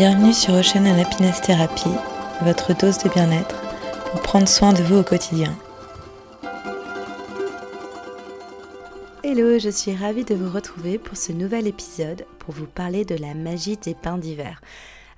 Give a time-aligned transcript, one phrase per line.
[0.00, 1.90] Bienvenue sur Ocean Happiness Therapy,
[2.42, 3.60] votre dose de bien-être
[4.12, 5.58] pour prendre soin de vous au quotidien.
[9.24, 13.16] Hello, je suis ravie de vous retrouver pour ce nouvel épisode pour vous parler de
[13.16, 14.60] la magie des bains d'hiver.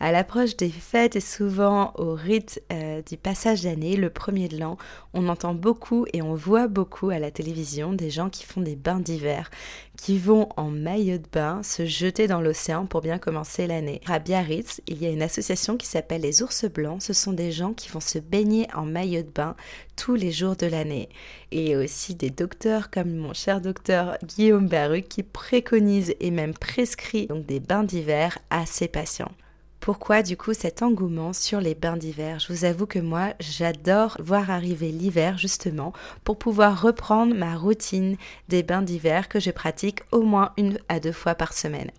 [0.00, 4.56] À l'approche des fêtes et souvent au rite euh, du passage d'année, le premier de
[4.56, 4.76] l'an,
[5.12, 8.76] on entend beaucoup et on voit beaucoup à la télévision des gens qui font des
[8.76, 9.50] bains d'hiver,
[9.96, 14.00] qui vont en maillot de bain se jeter dans l'océan pour bien commencer l'année.
[14.06, 17.02] À Biarritz, il y a une association qui s'appelle les ours blancs.
[17.02, 19.56] Ce sont des gens qui vont se baigner en maillot de bain
[19.96, 21.08] tous les jours de l'année.
[21.50, 27.26] Et aussi des docteurs comme mon cher docteur Guillaume Baruc qui préconise et même prescrit
[27.26, 29.32] donc des bains d'hiver à ses patients.
[29.88, 32.40] Pourquoi du coup cet engouement sur les bains d'hiver?
[32.40, 38.18] Je vous avoue que moi j'adore voir arriver l'hiver justement pour pouvoir reprendre ma routine
[38.50, 41.90] des bains d'hiver que je pratique au moins une à deux fois par semaine.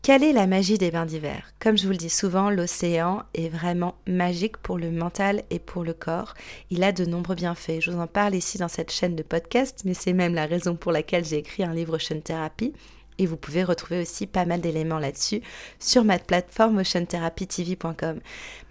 [0.00, 1.52] Quelle est la magie des bains d'hiver?
[1.58, 5.82] Comme je vous le dis souvent, l'océan est vraiment magique pour le mental et pour
[5.82, 6.34] le corps.
[6.70, 7.80] Il a de nombreux bienfaits.
[7.80, 10.76] Je vous en parle ici dans cette chaîne de podcast, mais c'est même la raison
[10.76, 12.74] pour laquelle j'ai écrit un livre Ocean Therapy
[13.18, 15.42] et vous pouvez retrouver aussi pas mal d'éléments là-dessus
[15.78, 18.20] sur ma plateforme oceantherapytv.com.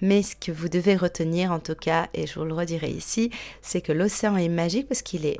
[0.02, 3.32] Mais ce que vous devez retenir en tout cas, et je vous le redirai ici,
[3.62, 5.40] c'est que l'océan est magique parce qu'il est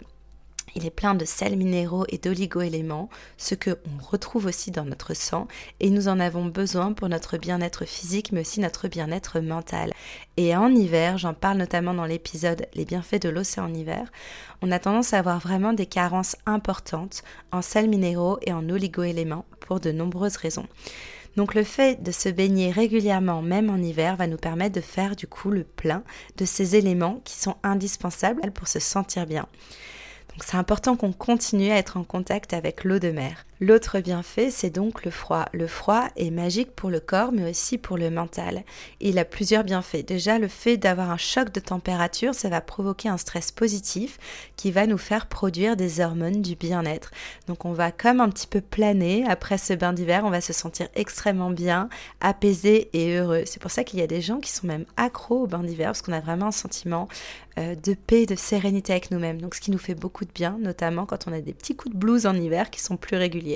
[0.78, 5.16] il est plein de sels minéraux et d'oligo-éléments, ce que on retrouve aussi dans notre
[5.16, 5.48] sang,
[5.80, 9.92] et nous en avons besoin pour notre bien-être physique, mais aussi notre bien-être mental.
[10.38, 14.12] Et en hiver, j'en parle notamment dans l'épisode Les bienfaits de l'océan en hiver,
[14.62, 19.46] on a tendance à avoir vraiment des carences importantes en sels minéraux et en oligo-éléments
[19.60, 20.68] pour de nombreuses raisons.
[21.38, 25.16] Donc le fait de se baigner régulièrement, même en hiver, va nous permettre de faire
[25.16, 26.04] du coup le plein
[26.38, 29.48] de ces éléments qui sont indispensables pour se sentir bien
[30.44, 33.46] c'est important qu'on continue à être en contact avec l'eau de mer.
[33.60, 35.46] L'autre bienfait, c'est donc le froid.
[35.52, 38.64] Le froid est magique pour le corps, mais aussi pour le mental.
[39.00, 40.06] Il a plusieurs bienfaits.
[40.06, 44.20] Déjà, le fait d'avoir un choc de température, ça va provoquer un stress positif
[44.58, 47.10] qui va nous faire produire des hormones du bien-être.
[47.48, 50.54] Donc on va comme un petit peu planer après ce bain d'hiver, on va se
[50.54, 51.90] sentir extrêmement bien,
[52.22, 53.42] apaisé et heureux.
[53.48, 55.88] C'est pour ça qu'il y a des gens qui sont même accros au bain d'hiver,
[55.88, 57.08] parce qu'on a vraiment un sentiment
[57.58, 59.42] euh, de paix, de sérénité avec nous-mêmes.
[59.42, 61.96] Donc ce qui nous fait beaucoup de bien, notamment quand on a des petits coups
[61.96, 63.47] de blues en hiver qui sont plus réguliers.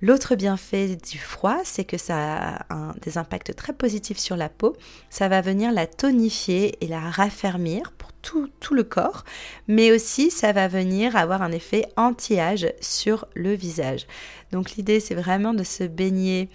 [0.00, 4.76] L'autre bienfait du froid, c'est que ça a des impacts très positifs sur la peau.
[5.10, 9.24] Ça va venir la tonifier et la raffermir pour tout, tout le corps,
[9.66, 14.06] mais aussi ça va venir avoir un effet anti-âge sur le visage.
[14.52, 16.48] Donc l'idée, c'est vraiment de se baigner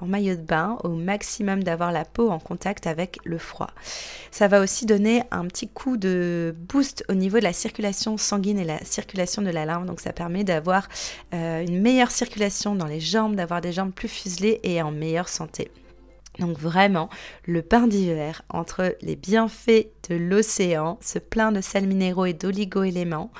[0.00, 3.70] en maillot de bain au maximum d'avoir la peau en contact avec le froid.
[4.30, 8.58] Ça va aussi donner un petit coup de boost au niveau de la circulation sanguine
[8.58, 9.86] et la circulation de la lymphe.
[9.86, 10.88] Donc ça permet d'avoir
[11.34, 15.28] euh, une meilleure circulation dans les jambes, d'avoir des jambes plus fuselées et en meilleure
[15.28, 15.70] santé.
[16.38, 17.08] Donc vraiment,
[17.44, 23.30] le bain d'hiver, entre les bienfaits de l'océan, ce plein de sels minéraux et d'oligo-éléments,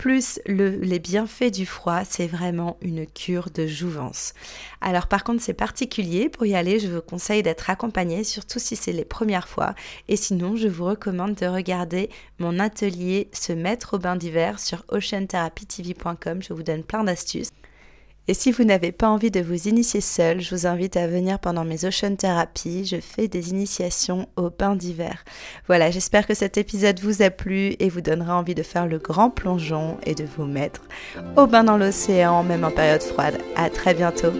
[0.00, 4.32] plus les bienfaits du froid, c'est vraiment une cure de jouvence.
[4.80, 6.30] Alors par contre, c'est particulier.
[6.30, 9.74] Pour y aller, je vous conseille d'être accompagné, surtout si c'est les premières fois.
[10.08, 14.86] Et sinon, je vous recommande de regarder mon atelier Se mettre au bain d'hiver sur
[14.88, 16.42] oceantherapytv.com.
[16.42, 17.52] Je vous donne plein d'astuces.
[18.28, 21.38] Et si vous n'avez pas envie de vous initier seul, je vous invite à venir
[21.38, 22.84] pendant mes Ocean Therapy.
[22.84, 25.24] Je fais des initiations au bain d'hiver.
[25.66, 28.98] Voilà, j'espère que cet épisode vous a plu et vous donnera envie de faire le
[28.98, 30.82] grand plongeon et de vous mettre
[31.36, 33.38] au bain dans l'océan, même en période froide.
[33.56, 34.32] À très bientôt.